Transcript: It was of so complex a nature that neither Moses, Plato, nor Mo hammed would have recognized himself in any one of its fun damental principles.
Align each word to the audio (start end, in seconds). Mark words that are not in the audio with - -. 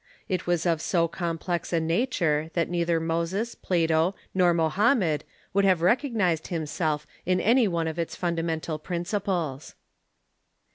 It 0.27 0.47
was 0.47 0.65
of 0.65 0.81
so 0.81 1.07
complex 1.07 1.71
a 1.71 1.79
nature 1.79 2.49
that 2.55 2.71
neither 2.71 2.99
Moses, 2.99 3.53
Plato, 3.53 4.15
nor 4.33 4.51
Mo 4.51 4.67
hammed 4.69 5.23
would 5.53 5.63
have 5.63 5.83
recognized 5.83 6.47
himself 6.47 7.05
in 7.23 7.39
any 7.39 7.67
one 7.67 7.87
of 7.87 7.99
its 7.99 8.15
fun 8.15 8.35
damental 8.35 8.81
principles. 8.81 9.75